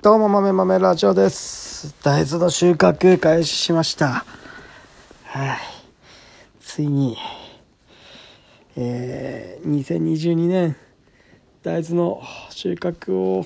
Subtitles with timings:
[0.00, 1.94] どうも豆豆ラジオです。
[2.02, 4.24] 大豆の収穫開始しました。
[5.24, 5.58] はい。
[6.60, 7.16] ついに
[8.74, 10.76] えー、2022年
[11.62, 13.44] 大豆の収穫を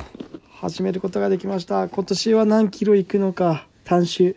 [0.51, 1.89] 始めることができました。
[1.89, 4.37] 今年は何キロいくのか単収。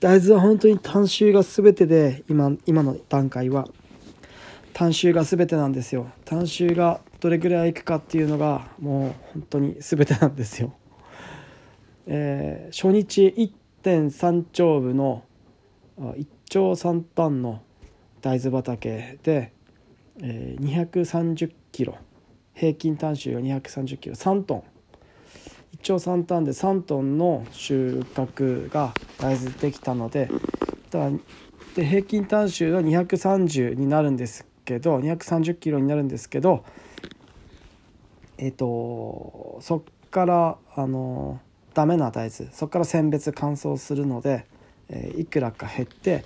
[0.00, 3.68] 大豆は本当に単収が全てで今今の段階は。
[4.74, 6.10] 単収が全てなんですよ。
[6.26, 10.74] 単収がどれぐらいいくかっていうのがもう本当に全てなんですよ。
[12.10, 13.34] えー、初日
[13.82, 15.24] 1.3丁部の
[15.98, 17.60] 1丁3単の
[18.22, 19.52] 大豆畑で、
[20.22, 21.98] えー、230キロ
[22.54, 24.62] 平均単収が230キロ3トン。
[25.74, 30.30] 1丁3単で3トンの収穫が大豆できたので
[30.90, 31.10] だ
[31.76, 36.64] で平均単収が230になるんですけど230キロになるんですけど
[38.38, 41.40] えっ、ー、とそっからあの
[41.78, 44.46] ダメな大豆そこから選別乾燥するので、
[44.88, 46.24] えー、いくらか減って、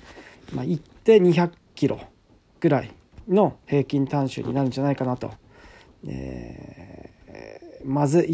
[0.54, 2.00] まあ、いって200キロ
[2.58, 2.90] ぐらい
[3.28, 5.30] の平均単収になるんじゃないかなと、
[6.08, 8.26] えー、まず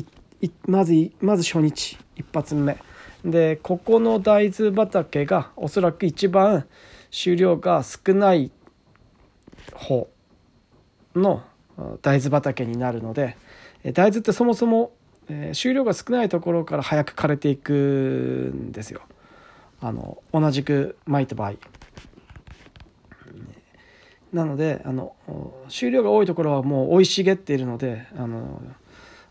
[0.69, 2.79] まずまず初日一発目。
[3.25, 6.67] でここの大豆畑がおそらく一番
[7.11, 8.53] 収量が少ない
[9.75, 10.09] 方
[11.17, 11.43] の
[12.01, 13.37] 大豆畑になるので
[13.87, 14.93] 大豆ってそもそも
[15.29, 19.03] えー、収量が少ないところから早く枯れていくんですよ。
[19.81, 21.55] あの同じく巻いた場合。
[24.33, 25.15] なのであの
[25.69, 28.61] 収量が多いところはもう生い茂っているのであの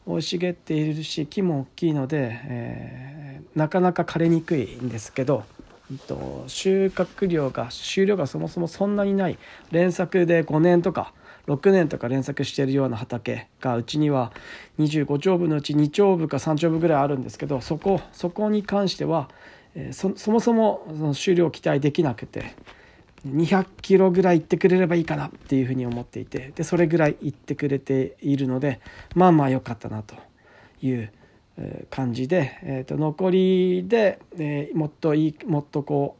[0.07, 5.43] 生い茂っているし木も大きいので、えー、なかなか枯れにくいんですけど、
[5.91, 9.37] えっと、収穫量が収量がそもそもそんなにない
[9.71, 11.13] 連作で5年とか
[11.47, 14.33] 6年とか連作しているような畑がうちには
[14.79, 19.29] 25丁分のうち2丁分か3丁分ぐらいあるんですけどそこそこに関しては、
[19.73, 22.53] え、そそもそもその収量期待できなくて
[23.25, 28.79] 200キロぐらい行ってくれればいいかなっていうふうに思っていてでそれぐらい行ってくれているので
[29.15, 30.15] まあまあ良かったなと
[30.81, 31.11] いう
[31.89, 36.17] 感じで、えー、と残りで、えー、もっといいもっとこ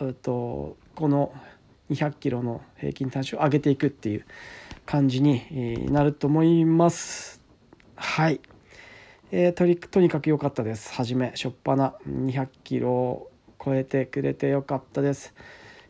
[0.00, 1.32] う、えー、とこの
[1.90, 4.24] 200キロの平均単種を上げていくっていう
[4.86, 7.40] 感じになると思います。
[7.96, 8.40] はい、
[9.30, 10.92] えー、ととにかく良かったです。
[10.92, 13.30] 初め初っ端200キロを
[13.64, 15.34] 超えてくれて良かったです。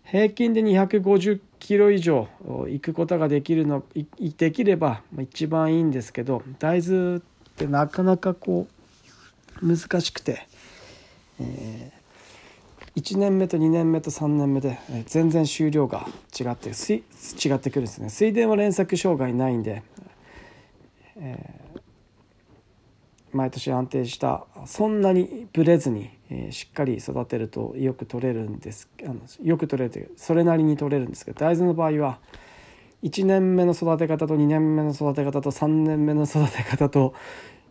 [0.05, 2.29] 平均で250キロ以上
[2.67, 3.85] 行くことができるの
[4.39, 7.21] できれば一番いいんですけど大豆っ
[7.57, 8.67] てなかなかこ
[9.61, 10.47] う難しくて、
[11.41, 11.93] え
[12.99, 18.11] 1年目と2年目と3年目で全然収量が違って違ってくるんですね。
[18.11, 19.85] 水田は連作障害ないんで、
[21.17, 21.81] えー、
[23.33, 32.19] 毎年安定したそんなにブレずに、えー、しっかり育てるとよく取れるんですあのよく取れるというそれなりに取れるんですけど大豆の場合は
[33.05, 37.15] 1年目の育て方と2年目の育て方と3年目の育て方と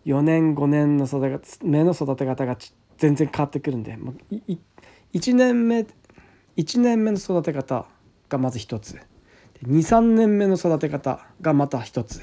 [0.05, 2.57] 4年5年の育て目の育て方が
[2.97, 4.57] 全然変わってくるんで、まあ、
[5.13, 5.85] 1年目
[6.57, 7.85] 1年目の育て方
[8.29, 8.97] がまず一つ。
[9.63, 12.21] 23年目の育て方がまた一つ。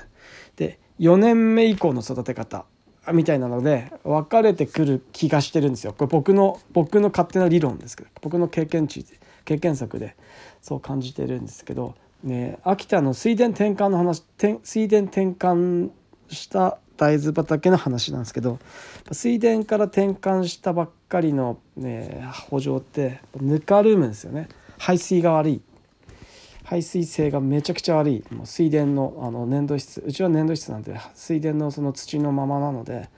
[0.57, 2.65] で4年目以降の育て方
[3.13, 5.93] みたいなので分かれてくる気がしてるんですよ。
[5.93, 9.05] これ僕の僕の勝手な理論ですけど僕の経験値
[9.45, 10.17] 経験則で
[10.63, 14.25] そう感じてるんですけど、ね、秋田の水田転換の話
[14.63, 15.91] 水田転換
[16.29, 18.59] した大豆畑の話なんですけど
[19.13, 24.49] 水田から転換したばっかりの、ね、補助ってぬかるむんですよね。
[24.79, 25.63] 排水が悪い。
[26.65, 28.25] 排水性がめちゃくちゃ悪い。
[28.31, 33.09] もう水田のあの粘土質うちは粘土質なんで水田のその土のままなので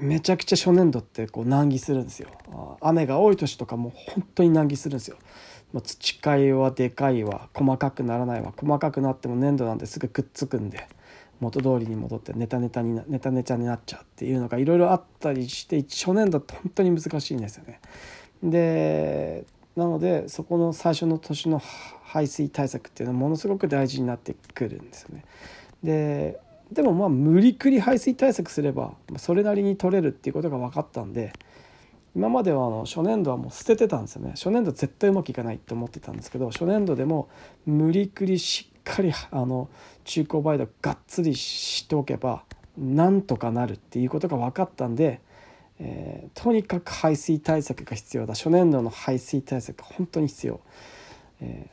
[0.00, 2.28] めちゃくちゃ初年度ってこう難儀するんですよ。
[2.80, 5.16] 雨が多い年とかもう本当に難儀するんですよ。
[5.82, 8.52] 土塊はでかいわ細かくならないわ。
[8.56, 10.86] 細かくなっても粘土なんですぐくっつくんで。
[11.40, 17.80] 元通りに戻ってネタネタにネタネタになっちゃうっていうのがいろいろあったりして初年度って本当に難しいんですよね。
[18.42, 19.44] で
[19.76, 21.60] なのでそこの最初の年の
[22.04, 25.24] 排水対策っていうのはものすごく大事になってくるんですよね。
[25.82, 26.40] で
[26.72, 31.32] でもまあ無理くり排水対策すればそれなりに取れるっていうことが分かったんで
[32.14, 37.28] 今まではあの初年度はもう捨ててたんですよね初年度絶対うまくいかないって思ってたんですけど初年度でも
[37.66, 39.68] 無理くりしっかりあの
[40.04, 42.44] 中古バイトがっつりしておけば
[42.76, 45.20] なんとかなるっていうことが分かったんで、
[45.78, 48.34] えー、とにかく排水対策が必要だ。
[48.34, 50.60] 初年度の排水対策本当に必要、
[51.40, 51.70] え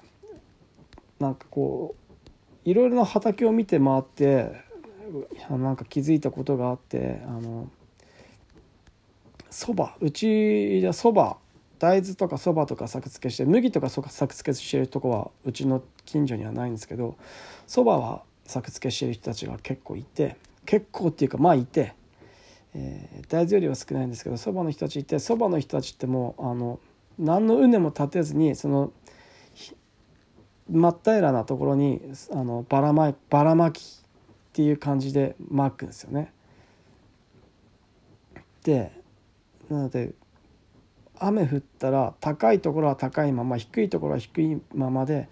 [1.19, 1.95] ー、なんかこ
[2.65, 4.51] ういろいろな畑を見て回って
[5.49, 7.69] なんか気づいたことがあってあの
[9.49, 11.37] そばうちでそば
[11.79, 17.17] 大豆とかそばとか作付けして麦とか作付けしてるとこはうちの近所にはないんですけど
[17.67, 21.93] そばは作付けしてる人たちが結構いて結構っていうかまあいて、
[22.73, 26.79] えー、大豆よりは少ないんですけどそばの人たちいてそばの人たちってもうあの
[27.19, 28.91] 何の畝も立てずにその
[30.69, 32.01] 真っ平らなところに
[32.31, 34.05] あのばらまばらまきっ
[34.53, 36.33] ていう感じで巻くんですよね。
[38.63, 38.91] で
[39.69, 40.13] なので
[41.19, 45.29] 雨降ったら高いところは高いまま低いところは低いままで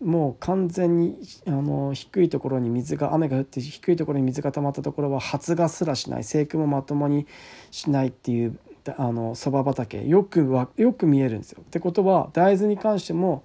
[0.00, 7.26] もう完全にあの低いところに水が雨が降って低いところに水が溜まったところは発芽すらしない生育もまともに
[7.70, 8.58] しないっていう
[8.96, 11.62] あのそば畑よくわよく見えるんですよ。
[11.62, 13.44] ってことは大豆に関しても、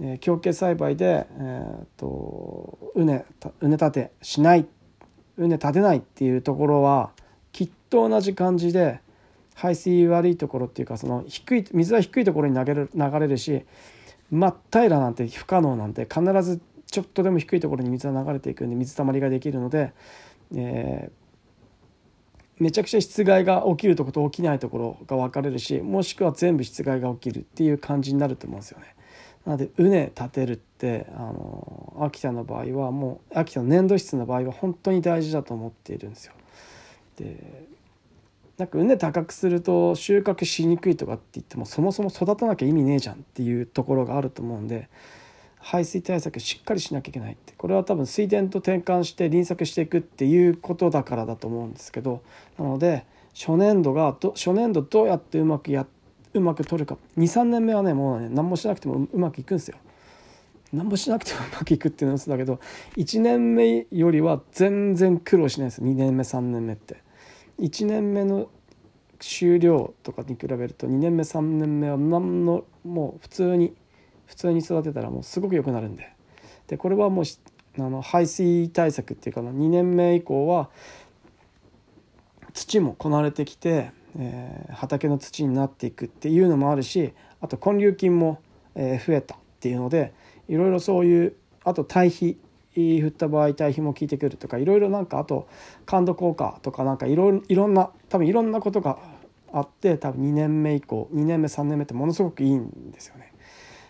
[0.00, 3.24] えー、強形栽培で、えーと、と畝
[3.60, 4.66] 畝立てしない
[5.38, 7.10] 畝立てないっていうところは
[7.52, 9.00] きっと同じ感じで
[9.54, 13.64] 排水悪いところっていうかその低い水は低いところに流れる流れるし
[14.30, 19.92] 真っ平らなんて不可能なんで必ずちょっとでも低いところに水は流れていくんで水たまりができるので、
[20.54, 28.94] えー、めちゃくちゃ湿害が起きるところと起きないところが分かれるしもしくは全部湿害が起きるっていう感じになると思うんですよね。
[29.44, 36.32] なので畝立てるってあの秋田の場合はもう秋田の粘土質の場合は本当に大事だと思っているんですよ。
[37.16, 37.75] で
[38.58, 44.88] なんか畝高くすると収穫しにくいとかって言ってもそもそも育たなきゃ意味ねえじゃんっていうところがあると思うんで
[45.58, 52.22] 排水対策しっかりしなきゃいけないってこれは多分水田と転換して輪作していくっていうことだからだと思うんですけど
[52.58, 53.04] なので
[53.34, 55.86] 初年度が初年度どうやってうまくや
[56.32, 59.76] うまく取るか23年目はねもうね何もしなくてもうまくいくんですよ。
[60.72, 62.60] 何もしなくてもうまくいくっていうのは嘘だけど
[62.96, 67.05] 1年目よりは全然苦労しないです2年目3年目って。
[67.58, 68.50] 1年目の
[69.18, 73.74] 終了とかに比べると2年目3年目は何のもう普通に
[74.26, 76.12] 普通に育てたらもうすごく良くなるんで。
[76.66, 77.24] でこれはもう
[77.78, 80.68] あの排水対策っていうかな2年目以降は
[82.52, 88.40] 土もこなれてきて、えー、畑の土になっていくっていうのもあるしあと根粒菌も、
[88.74, 90.12] えー、増えたっていうので
[90.48, 92.38] いろいろそういうあと堆肥
[92.76, 95.48] 振った場合対比も効いてくるとかいろいろなんかあと
[95.84, 98.98] 感度効果とかなんかいろいろんな多分いろんなことが
[99.52, 103.32] あって多分2年目以降2年目3年目ってものすごくいいんですよね。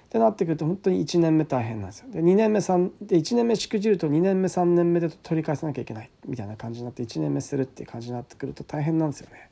[0.06, 2.10] ってなってくると本当に1年目大変なんですよ。
[2.10, 9.50] で2年目3で1年目しくじると2年目3年目で取り返さなきゃいけないみたいな感じになって1年目するっていう感じになってくると大変なんですよね。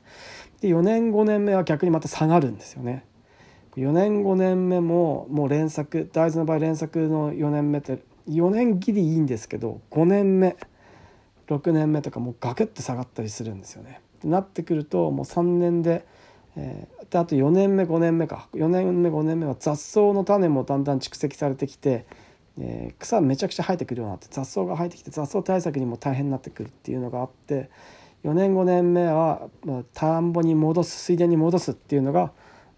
[0.61, 3.05] で4年5年目は逆にまた下がるんですよね。
[3.75, 7.99] 4年5年目ももう連作大豆の場合連作の4年目って
[8.29, 10.57] 4年ぎりいいんですけど5年目
[11.47, 14.01] 6年目とかもうガクッて下がったりするんですよね。
[14.23, 16.05] なってくるともう3年で,、
[16.55, 22.05] えー、であと4年目5年目か4年目5年目は雑草の種もだんだん蓄積されてきて、
[22.59, 27.69] えー、草めちゃくちゃ生えてくるようになって雑草が生えてきて雑草対策にも大変になってくるっていうのがあって
[28.23, 32.31] 4年5年目は、まあ、田んぼに戻す水田に戻すっていうのが、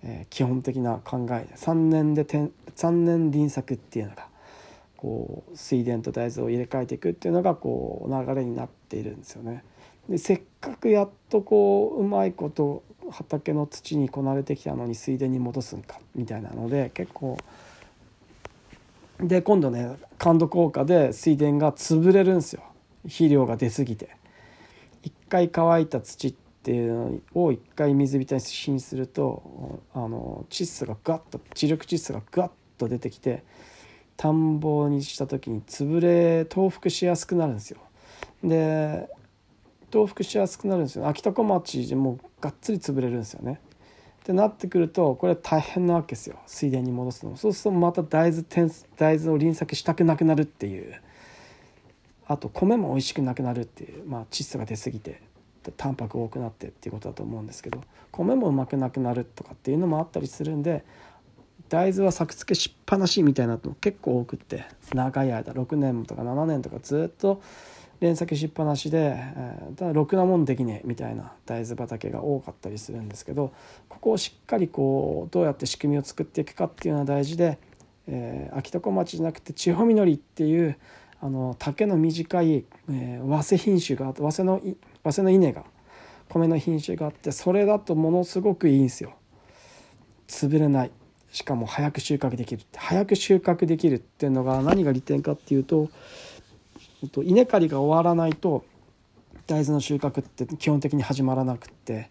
[0.03, 4.27] えー、基本的な考え3年で3年輪作っていうのが
[4.97, 9.63] こう水田と大豆を入れ替えていくっていうのがこう流れになっているんですよね。
[10.09, 17.38] でせっかくやっとこううまいこと畑の土にこなれてきたのに水田に戻すんかみたいなので結構
[19.19, 22.63] で今度ね感度効果で水田が潰れるんですよ
[23.03, 24.17] 肥料が出過ぎて。
[25.03, 26.33] 一回乾いた土っ
[26.63, 33.43] ていうのを一回水浸しにするとあの窒素がガッと磁力窒素がガッと出てきて
[34.17, 37.79] 田んぼにした時に潰れ倒伏しやすくなるんですよ。
[38.43, 39.07] で
[39.93, 41.07] 倒伏しやすくなるんですよ。
[41.07, 43.62] 秋田小町でもうがっつり潰れるんですよね。
[44.24, 46.38] ってなってくるとこれ大変なわけですよ。
[46.47, 48.43] 水田に戻すのそうするとまた大豆
[48.97, 51.00] 大豆を輪作したくなくなるっていう。
[52.27, 55.21] あと米も美味しくなくなるっていう、まあ、窒素が出過ぎて
[55.77, 57.81] タンパク多くなってっていうことだと思うんですけど
[58.12, 60.83] 米もうまくなくなるとかっていうのもあったりするんで
[61.69, 67.41] 大豆は作付けしっぱなしみたいなの結構多くって長い間6年とか7年とかずっと
[68.00, 73.53] 連作しっぱなしで、えー、ただろくなもんできねえみたいな大豆畑が多かったりするんですけど
[73.89, 77.57] ここをしっかりこうどうやって仕組みを作っていくかっていうのは大事で、
[78.07, 80.77] えー、秋田小町じゃなくて千穂みのりっていう
[81.19, 84.62] あの竹の短い、えー、早生品種があって早生の
[85.03, 85.63] 早生の稲が
[86.29, 89.13] 米の品種があってそれだとものすごくいいんですよ。
[90.27, 90.91] 潰れない
[91.31, 92.63] しかも早く収穫できる。
[92.75, 95.89] 早く収穫できるっていうのが何が利点かっていうと
[97.24, 98.65] 稲刈りが終わらないと
[99.46, 102.10] 大豆の収穫って基本的に始まらなくって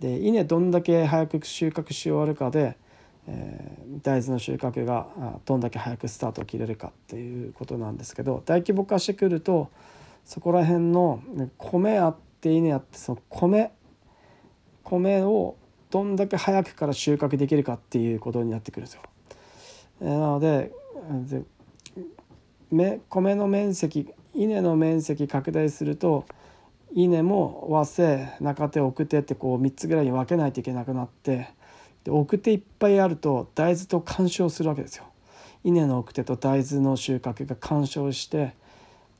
[0.00, 2.76] で稲どんだけ早く収穫し終わるかで、
[3.28, 5.06] えー、大豆の収穫が
[5.44, 9.70] どんだけ早くスタートを切れるかっていうことなんですけど大規模化してくると
[10.24, 11.22] そこら辺の
[11.56, 13.72] 米あって稲あってその米
[14.82, 15.56] 米を
[15.90, 19.02] どんだけ早くから収穫できるかっていうことになってくるんですよ。
[20.00, 20.72] なので
[23.08, 26.26] 米の面積稲の面積拡大すると
[26.92, 31.48] 稲も和製中手奥手ってこう3つぐらいに分けないといけなくなって
[32.04, 35.04] で奥手いっぱいあると大豆と干渉するわけですよ。
[35.64, 38.54] 稲の奥手と大豆の収穫が干渉して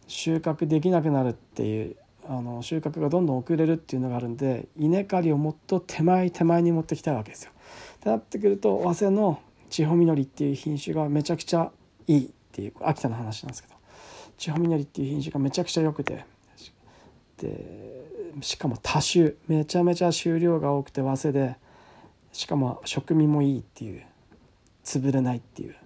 [0.06, 1.96] 収穫できなくなるっていう
[2.28, 7.52] あの収穫がどんどん遅れるっていうのがあるんで稲刈りをもっと手前手前に持ってきたいわけですよ。
[7.96, 9.40] ってなってくると早稲の
[9.70, 11.70] 千穂みのりっていう品種がめちゃくちゃ
[12.06, 13.74] いいっていう秋田の話なんですけど
[14.38, 16.24] 千穂みのりっていう品種がめちゃくちゃ良くて
[17.38, 18.04] で
[18.40, 21.56] しかも多種めちゃめちゃ収量が多くて早稲で
[22.32, 24.02] しかも食味もいいっていう
[24.84, 25.76] 潰れないっていう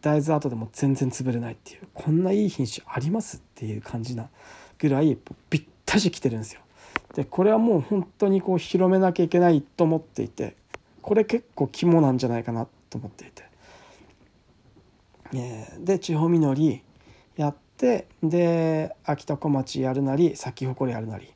[0.00, 4.28] 大豆後でも全然潰れないっていうこんないい品種ありますっていう感じな
[4.78, 5.16] ぐらい
[5.50, 6.60] ぴったし来てるんですよ。
[7.14, 10.54] でこれはもう本当にこう広めなきゃいけないと思っていて
[11.00, 13.46] これ結構肝なんじゃないかなと思っていて。
[15.80, 16.82] で地方実り
[17.36, 21.28] やってで秋田小町やるなり咲き誇りやるなり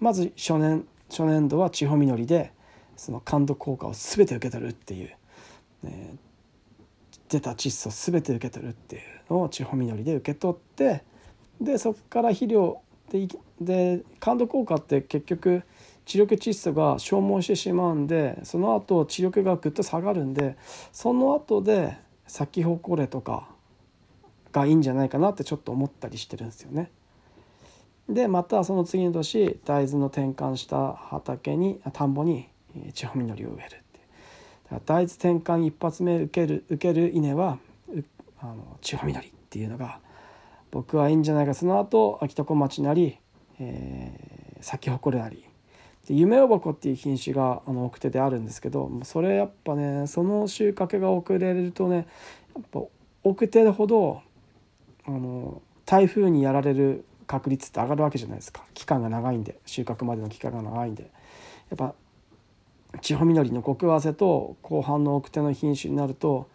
[0.00, 2.52] まず初年初年度は地方実りで
[2.96, 5.16] その感度効果を全て受け取るっていう、
[5.82, 6.14] ね、
[7.28, 11.04] 出た窒素全て受け取るっていうのを地方実りで受け取って
[11.60, 13.28] でそこから肥料で
[13.60, 15.62] で感度効果って結局
[16.04, 20.56] 知力窒素が消耗してしまうんでその後知力がぐっと下がるんで
[20.92, 23.48] その後で咲き誇れとか
[24.52, 26.90] がいいんじゃないかなってちょっと思ったりしてるんですよね。
[28.08, 32.48] でまたその次の年大豆の転換した畑に田んぼに
[32.94, 33.78] 地方実りを植えるっ
[34.78, 37.58] て大豆転換一発目受ける受ける稲は
[38.40, 40.00] あの地方実りっていうのが
[40.70, 41.54] 僕はいいんじゃないか。
[41.54, 43.18] その後秋田小町なり、
[43.60, 45.44] えー、咲き誇れなり。
[46.06, 52.06] で夢おばこっていう品種があの奥手であるんですけどそれやっぱねその収穫が遅れるとね
[52.54, 52.80] やっぱ
[53.24, 54.22] 奥手ほど
[55.04, 58.64] あの台風にやられる確率って上がるわけじゃないですか。
[58.74, 61.10] 期間が長いんで収穫までの期間が長いんで。
[61.70, 61.94] やっぱ
[63.02, 66.48] 地方実りの極早生と後半の奥手の品種になると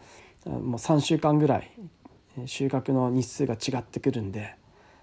[0.45, 1.71] もう3週間ぐらい
[2.45, 4.55] 収穫の日数が違ってくるんで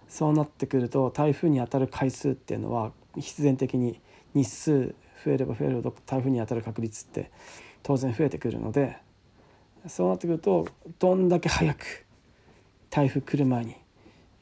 [0.09, 4.01] そうなってくると台風に当たる回数っていうのは必然的に
[4.35, 4.95] 日数
[5.25, 7.31] 増えれば増えるほど台風に当たる確率って
[7.83, 8.97] 当然増えてくるので
[9.87, 10.67] そうなってくると
[10.99, 12.05] どんだけ早く
[12.91, 13.77] 台風来る前に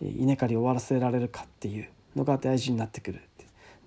[0.00, 3.20] 稲刈りを終わらせられるかっていうのが大事になってくる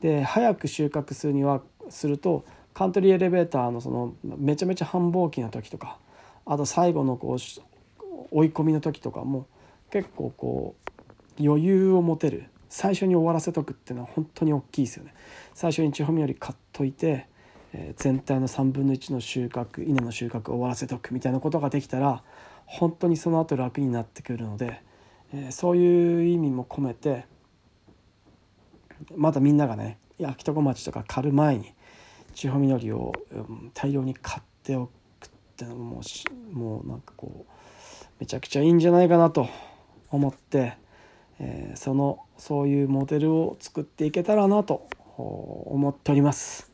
[0.02, 2.44] で早く収穫するにはすると
[2.74, 5.98] カントリーエレベーターのそのめちゃめちゃ繁忙期の時とか
[6.46, 7.40] あと最後のこう
[8.32, 9.48] 追い込みの時とかも
[9.92, 10.76] 結構こ
[11.40, 15.14] う余裕を持てる最初に終わらせとくっていうのは本当に大きいですよね。
[15.54, 17.28] 最初に地方より買っといて、
[17.74, 22.24] えー、全体の3分の1の収穫稲の収穫を終わらせとくみたいなことができたら
[22.66, 24.82] 本当にその後楽になってくるので、
[25.34, 27.26] えー、そういう意味も込めて
[29.16, 31.74] まだみんながね秋田小町とか刈る前に
[32.34, 33.12] 地方実りを
[33.74, 34.90] 大量に買っておく
[35.28, 36.02] ってのも
[36.52, 37.41] もうなんかこう
[38.22, 39.50] めちゃくちゃいいんじゃないかなと
[40.12, 40.78] 思って、
[41.40, 44.88] えー、そのそういうモデルを作っていけたらなと
[45.18, 46.72] 思っております。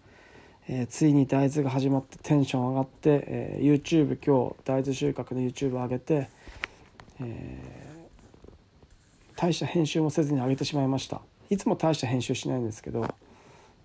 [0.68, 6.30] えー、ついに大豆が始まってテンション上がって、えー、YouTube 今日大豆収穫の YouTube 上げて、
[7.22, 7.78] え、
[9.38, 13.08] 大した編集もせずに上げてしまいましたいつも大した編集しないんですけど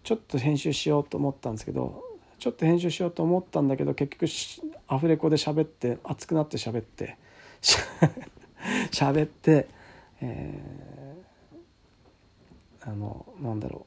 [0.03, 2.03] ちょっと編集しようと思ったんですけど
[2.41, 4.27] ちょっと編集しようと思ったんだけど結局
[4.89, 7.17] アフレコで喋って熱くなって喋って
[8.91, 9.69] 喋って、
[10.21, 13.87] えー、あのなんだろ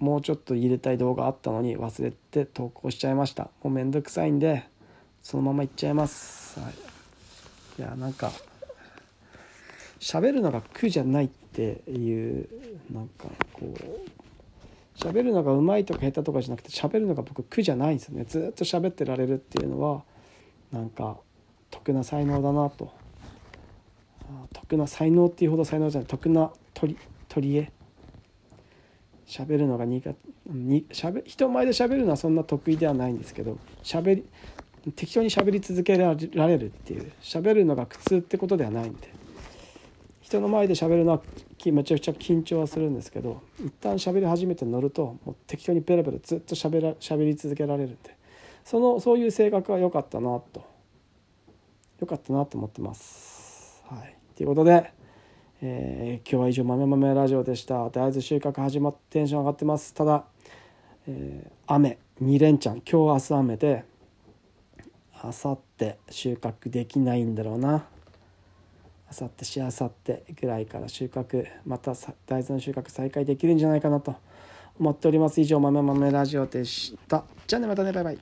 [0.00, 0.04] う。
[0.04, 3.44] もうちょっと入れたい動画あったのに忘れて投稿しちゃいました。
[3.62, 4.68] もうめんどくさいんで
[5.22, 6.72] そのままいっちゃいます、はい、
[7.80, 8.30] いやなんか
[9.98, 12.48] 喋るのが苦じゃないっていう
[12.92, 18.24] なんかこう喋るのがうまいとか下手とかじゃなくて喋るのが僕苦じゃないんですよね。
[18.24, 20.02] ずっと喋ってられるっていうのは
[20.70, 21.16] なんか
[21.70, 22.92] 得な才能だなと
[24.52, 26.08] 得な才能っていうほど才能じゃない。
[26.08, 27.70] 得な取り取り柄
[29.26, 30.14] 喋るのが苦
[30.46, 37.12] にしゃべ人前で喋るのはそんな得意ではないんですけど喋り適当に喋り続けられるっていう。
[37.20, 39.08] 喋るのが苦痛ってことではないんで。
[40.20, 41.20] 人の前で喋るのは
[41.66, 48.16] めちゃくちゃ緊張はするんですけど一旦喋り始めて乗るともう適当にペラペラずっと喋ら喋り続けられるんで
[48.64, 50.76] そのそういう性格は良かったなと。
[52.00, 53.82] 良かったなと思ってます。
[53.88, 54.92] はい、ということで、
[55.62, 57.88] えー、今日は以上豆豆ラジオでした。
[57.88, 59.94] 大豆収穫始まってテンション上がってます。
[59.94, 60.24] ただ、
[61.08, 62.82] えー、雨2連チャン。
[62.82, 63.84] 今日明日雨で
[65.24, 67.86] 明後日収穫できないんだろうな。
[69.18, 71.94] 明後日しあさってぐらいから収穫また
[72.26, 74.16] 大豆の収穫再開できるんじゃないかなと
[74.78, 75.40] 思っております。
[75.40, 77.24] 以上豆豆ラジオでした。
[77.46, 77.92] じゃあねまたね。
[77.92, 78.18] バイバイ。